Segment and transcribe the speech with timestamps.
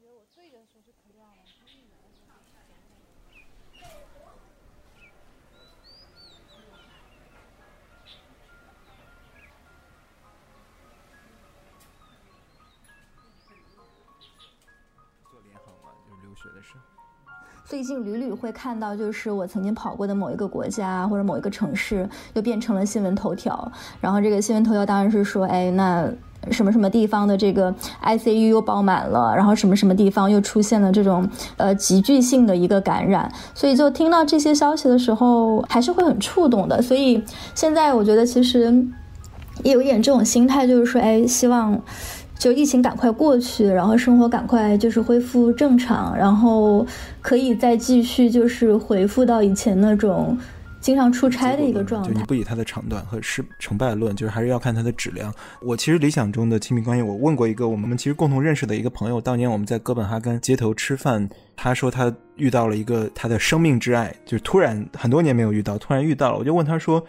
[0.00, 1.36] 觉我醉的时候是嗑掉了，
[15.30, 17.07] 做联航嘛，就是留学的事。
[17.68, 23.70] 最近屡屡会看到，就是我曾经跑过的某一个国家或者某一个城市，又变成了新闻头条。
[24.00, 26.10] 然后这个新闻头条当然是说，哎，那
[26.50, 27.70] 什么什么地方的这个
[28.02, 31.28] ICU 又爆满了，然后什么什么地方又出现了这种
[31.58, 33.30] 呃急剧性的一个感染。
[33.54, 36.80] 所以就听到这些消息的时候，还是会很触动的。
[36.80, 37.22] 所以
[37.54, 38.82] 现在我觉得其实
[39.62, 41.78] 也有一点这种心态，就是说，哎，希望。
[42.38, 46.86] 就疫情赶快过去，然后生活赶快就是恢复正常，然后
[47.20, 50.38] 可以再继续就是回复到以前那种
[50.80, 52.08] 经常出差的一个状态。
[52.08, 55.34] 就你不以它的长短和失成败论，就是还是要看它的质量。
[55.60, 67.04] 我其实理想中的亲密关系，我问过一个我们其实共同认识的一个朋友，当年我们在哥本哈根街头吃饭，他说他遇到了一个他的生命之爱，就是突然很多年没有遇到，突然遇到了，我就问他说。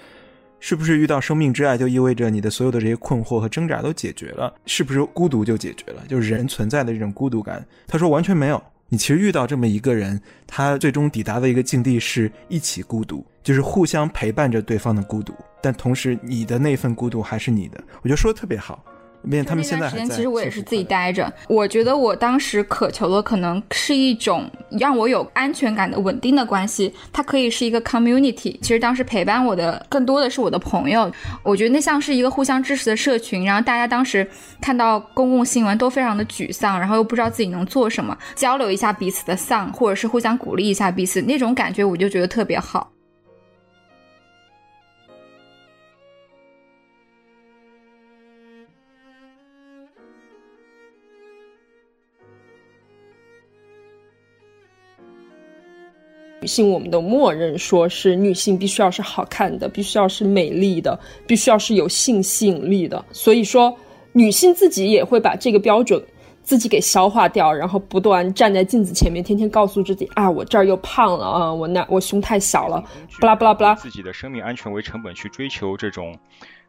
[0.59, 4.53] 是不是遇到生命之爱就意味着你的所有的这些困惑和挣扎都解决了？
[4.65, 6.03] 是不是孤独就解决了？
[6.07, 7.65] 就是人存在的这种孤独感？
[7.88, 8.61] 他说完全没有。
[8.91, 17.80] 你其实遇到这么一个人，他最终抵达的一个境地是一起孤独，就是互相陪伴着对方的孤独，但同时你的那份孤独还是你的。
[18.02, 18.83] 我觉得说的特别好。
[19.45, 21.31] 他们现在时间其实我也是自己待着。
[21.48, 28.58] 我觉得我当时渴求的可能是一种让我有安全感的稳定的关系，它可以是一个 community。
[28.61, 31.11] 其实当时陪伴我的更多的是我的朋友，
[31.44, 33.45] 我觉得那像是一个互相支持的社群。
[33.45, 34.28] 然后大家当时
[34.61, 42.92] 看到公共新闻都非常的沮丧，然后又不知道自己能做什么，交流一下彼此的丧，或者是互相鼓励一下彼此，那种感觉我就觉得特别好。
[56.49, 63.05] 性，我们都默认说是女性必须要是好看的，必须要是美丽的，必须要是有性吸引力的。
[63.11, 63.73] 所以说，
[64.11, 66.04] 女性自己也会把这个标准
[66.42, 72.83] 自己给消化掉，然后不断站在镜子前面，天天告诉自己啊，我这儿又胖了啊，我那我胸太小了，
[73.20, 73.76] 不拉不拉不拉。
[73.76, 76.17] 自己的生命安全为成本去追求这种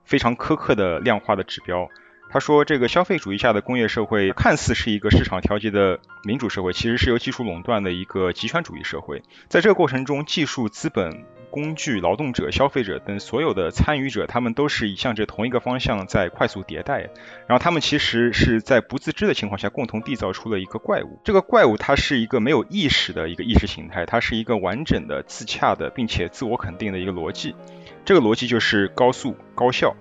[0.05, 1.89] 非常苛刻的量化的指标。
[2.33, 9.23] 他说：“这个消费主义下的工业社会看似是一个市场调节的民主社会，其实是由技术垄断的一个极权主义社会。
[9.49, 17.11] 在这个过程中，技术、资本、工具、劳动者、消费者等所有的参与者，他们都是向着同一个方向在快速迭代。
[17.49, 21.19] 然后，他们其实是在不自知的情况下共同缔造出了一个怪物。
[21.25, 27.57] 这个怪物它是一个没有意识的一个意识形态，它是一个完整的、自洽的，并且自我肯定的一个逻辑。
[28.05, 29.97] 这个逻辑就是高速、高效。”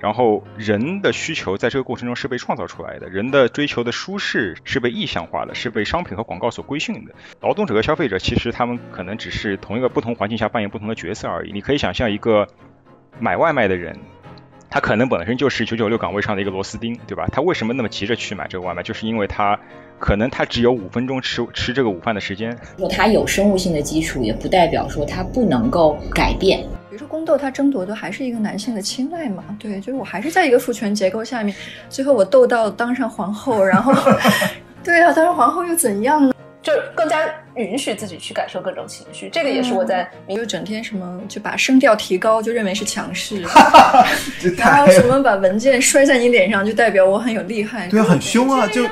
[0.00, 7.12] 然后人的需求在这个过程中是被创造出来的，人的追求的舒适是被意象化的，是被商品和广告所规训的。
[7.40, 11.52] 劳动者和消费者其实他们可能只是同一个不同环境下扮演不同的角色而已。
[11.52, 12.46] 你可以想象一个
[13.18, 13.98] 买外卖的人，
[14.70, 17.26] 他可能本身就是九九六岗位上的一个螺丝钉，对吧？
[17.32, 18.84] 他为什么那么急着去买这个外卖？
[18.84, 19.58] 就是因为他
[19.98, 22.56] 可能他只有五分钟吃吃这个午饭的时间。
[22.78, 26.64] 说他有生物性的基础，也不代表说他不能够改变。
[26.98, 29.44] 说宫斗，它争夺的还是一个男性的青睐嘛？
[29.58, 31.54] 对，就是我还是在一个父权结构下面，
[31.88, 33.94] 最后我斗到当上皇后，然后，
[34.82, 36.34] 对啊，当上皇后又怎样呢？
[36.60, 37.20] 就更加
[37.54, 43.40] 允许自己去感受各种情绪，这个也是我在，就整天什么就把声调提高，就认为是强势，
[44.58, 48.84] 然后什么把文件摔在你脸上，就代表我很有厉害，对啊，很凶啊，就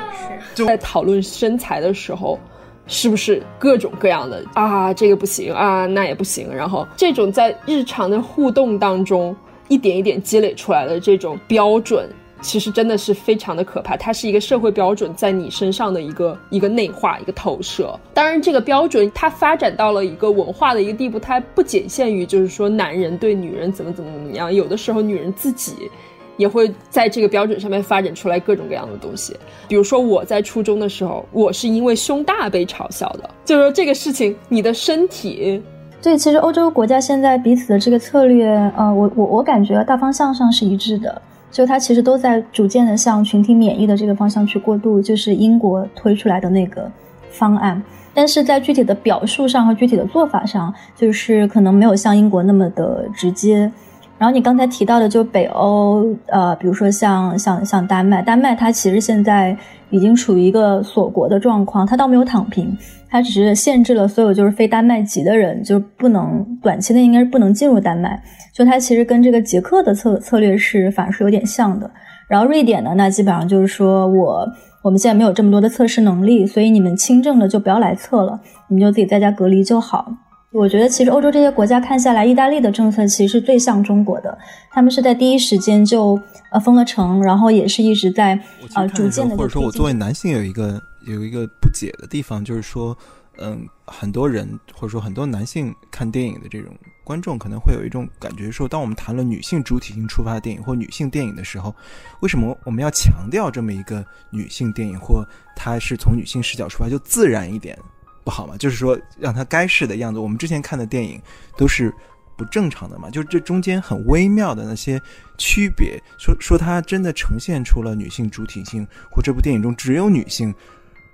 [0.55, 2.39] 就在讨论身材的时候。
[2.87, 4.95] 是不是各种各样的啊？
[4.95, 6.55] 这个不行啊，那也不行。
[6.55, 9.35] 然后这种在日常的互动当中
[9.69, 12.09] 一点一点积累出来的这种标准，
[12.41, 13.97] 其实真的是非常的可怕。
[13.97, 17.99] 它是一个社会标准在你身上的一个一个内化、一个投射。
[18.15, 25.91] 当然，这个标准它发展到了一个文化的一个地步，它不仅限于就是说男人对女人怎么怎么怎么样，有的时候女人自己。
[26.37, 29.37] 也会在这个标准上面发展出来各种各样的东西，
[29.67, 35.63] 比如说我在初中的时候，我是因为胸大被嘲笑的，就是说这个事情，你的身体，
[36.03, 46.91] 对，其实欧洲国家现在彼此的这个策略，呃，我我我感觉大方向上是一致的，就它其实都在逐渐的向群体免疫的这个方向去过渡，就是英国推出来的那个
[47.31, 53.73] 方案，但是在具体的表述上和具体的做法上，就是可能没有像英国那么的直接。
[54.19, 59.57] 然后你刚才提到的，就北欧，呃，比如说像像像丹麦，丹麦它其实现在
[59.91, 62.77] 已经处于一个锁国的状况，它倒没有躺平，
[63.09, 68.23] 它只是限制了所有就是非丹麦籍的人，就不能短期内应该是不能进入丹麦。
[68.55, 71.91] 就它其实跟这个捷克的策策略是反而是有点像的。
[72.29, 74.47] 然后瑞典呢，那基本上就是说我。
[74.83, 78.39] 我们现在没有这么多的测试能力，所以你们轻症的就不要来测了，
[78.69, 80.07] 你们就自己在家隔离就好。
[80.57, 84.37] 我觉得其实欧洲这些国家看下来，意大利的政策其实是最像中国的，
[84.71, 86.19] 他们是在第一时间就
[86.51, 88.39] 呃封了城，然后也是一直在
[88.75, 89.37] 呃逐渐的。
[89.37, 92.97] 或者说我作为男性有一个有一个不解的地方，就是说，
[93.39, 96.75] 嗯，很多人或者说很多男性看电影的这种
[97.05, 101.75] 观众可能会有一种感觉，说当我们谈论女性主体性出发的电影或女性电影的时候，
[102.21, 105.23] 为什么我们要强调这么一个女性电影或
[105.55, 107.79] 它是从女性视角出发就自然一点？
[108.27, 108.57] 不好嘛？
[108.57, 110.19] 就是说，让他该是的样子。
[110.19, 111.23] 我们之前看的电影
[111.57, 111.95] 都是
[112.37, 113.09] 不正常的嘛？
[113.09, 115.01] 就是这中间很微妙的那些
[115.39, 120.53] 区别，说说它真的呈现出了女性主体性，或这部电影中只有女性，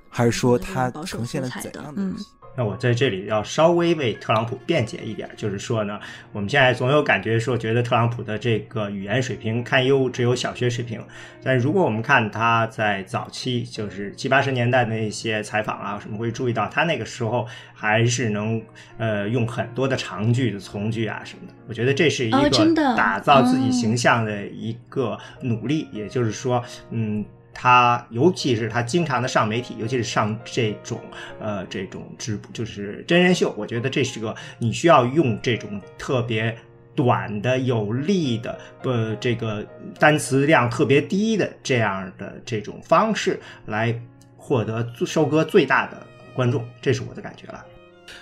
[0.09, 2.25] 还是说它呈现了怎样的东西？
[2.55, 5.99] 那我在这里要稍微为特朗普辩解一点，就是说呢，
[6.33, 11.03] 我们现在总有感觉说，觉得特朗普的这个语言水平堪忧，只有小学水平。
[11.43, 18.63] 但如果我们看他在早期，就是七八十年代的那些采访啊，什么会注意到他那个时候还是能
[18.99, 21.55] 呃用很多的长句的从句啊什么的。
[21.67, 22.51] 我觉得这是一个
[22.95, 27.25] 打造自己形象的一个努力，也就是说，嗯。
[27.55, 31.01] 他尤其是他经常的上媒体，尤其是上这种
[31.41, 36.57] 呃这种直就是真人秀，我觉得这是个你需要用这种特别
[36.95, 38.91] 短的有力的不
[39.21, 39.67] 这个
[39.99, 43.99] 单词量特别低的这样的这种方式来
[44.37, 47.65] 获得收割最大的观众，这是我的感觉了。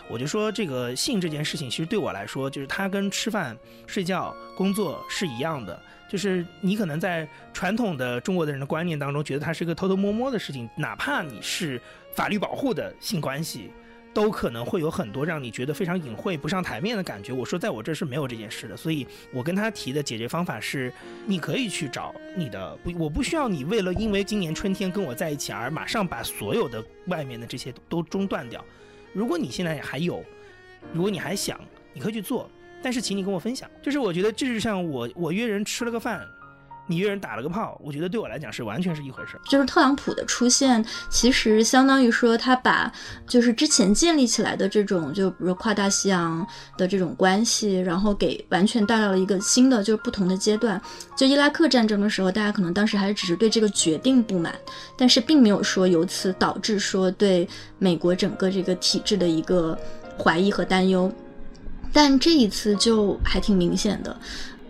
[0.08, 3.56] 我就说这个性这件事情，其实对我来说，就是它跟吃饭、
[3.86, 5.80] 睡觉、工作是一样的。
[6.08, 11.80] 就是你可能在传统的中国的人的观念当中，觉得它是一个偷偷摸摸的事情，哪怕你是
[12.16, 13.70] 法律保护的性关系，
[14.12, 17.32] 都可能会有很多让你觉得非常隐晦、不上台面的感觉。
[17.32, 20.92] 我说在我这是没有这件事的，所以我跟他提的解决方法是，
[21.26, 28.64] 你可以去找你的，不，我不需要你为了因为今年春天跟我在一起而马上把所有的外面的这些都中断掉。
[29.12, 30.24] 如果你现在还有，
[30.92, 31.60] 如果你还想，
[31.92, 32.50] 你可以去做。
[32.82, 36.26] 但是，请你跟我分享，就是我觉得这就像我我约人吃了个饭，
[36.90, 39.38] 你一个人打了个炮，我觉得对我来讲是完全是一回事。
[39.48, 42.92] 就是特朗普的出现，其实相当于说他把
[43.28, 46.44] 就是之前建立起来的这种，就比如跨大西洋
[46.76, 50.82] 的这种关系，然后给完全带到了一个新的就是不同的阶段。
[51.16, 54.52] 就伊拉克战争的时候，大家可能当时还只是对这个决定不满，
[54.98, 57.48] 但是并没有说由此导致说对
[57.78, 59.78] 美国整个这个体制的一个
[60.18, 61.08] 怀疑和担忧。
[61.92, 64.16] 但这一次就还挺明显的，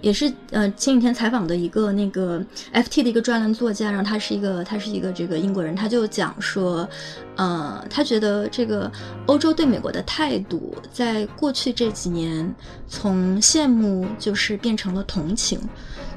[0.00, 2.42] 也是呃前几天采访的一个那个
[2.72, 6.88] FT 的一个专栏作家，然后他是一个他是一个这个英国人，他就讲说，
[7.36, 8.90] 呃，他觉得这个
[9.26, 12.54] 欧洲对美国的态度，在过去这几年
[12.88, 15.60] 从羡慕就是变成了同情，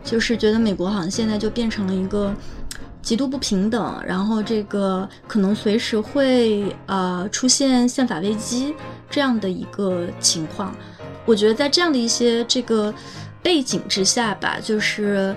[0.04, 2.34] 就是觉得美国好像现在就变成了一个
[3.02, 8.74] 极度不平等，然后这个可能随时会呃出现宪法危机
[9.10, 10.74] 这样的一个情况。
[11.26, 12.94] 我觉得在这样的一些这个
[13.44, 15.36] 背景之下吧，就是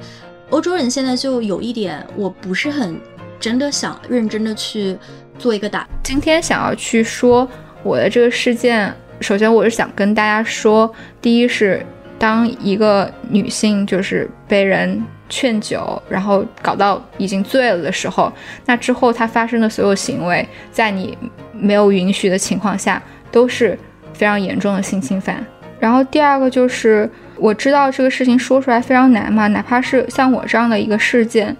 [0.50, 2.98] 欧洲人现在就有一点，我不是很
[3.40, 4.96] 真的想认真的去
[5.38, 5.86] 做一个打。
[6.04, 7.46] 今天想要去说
[7.82, 10.90] 我的这个事件，首先我是想跟大家说，
[11.20, 11.84] 第一是
[12.16, 18.32] 当一个女性就是被人劝酒，然后搞到已经醉了的时候，
[18.64, 21.18] 那之后她发生的所有行为，在你
[21.52, 23.02] 没有允许的情况下，
[23.32, 23.76] 都是
[24.14, 25.44] 非常严重的性侵犯。
[25.78, 31.54] 然后第二个就是，我知道这个事情说出来非常难嘛，哪怕是像我这样的一个事件，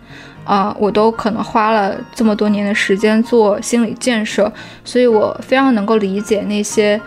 [0.45, 4.51] 啊，我都可能花了这么多年的时间做心理建设，
[4.85, 7.01] 所以我非常能够理解那些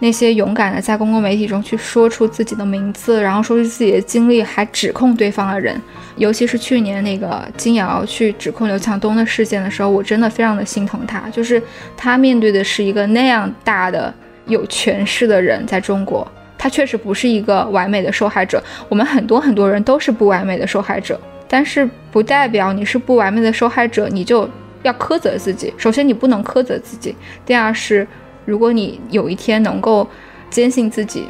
[0.00, 5.80] 那些勇敢的在公共媒体中去说出自己的名字，然后说出自己的经历，还指控对方的人，
[6.16, 11.62] 尤其是去年那个金瑶去指控刘强东的事件的时候，我真的非常的心疼他，就是
[11.96, 14.12] 他面对的是一个那样大的
[14.46, 16.30] 有权势的人，在中国。
[16.62, 24.48] 他确实不是一个完美的受害者，我们很多很多人都是不完美的受害者，但是不代表你是不完美的受害者，你就
[24.84, 25.74] 要苛责自己。
[25.76, 27.12] 首先，你不能苛责自己；
[27.44, 28.06] 第二是，
[28.44, 30.08] 如果你有一天能够
[30.50, 31.26] 坚信自己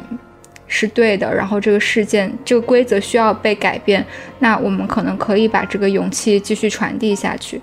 [0.67, 4.05] 是对的，然后这个事件、这个规则需要被改变，
[4.37, 7.59] 那我们可能可以把这个勇气继续传递下去。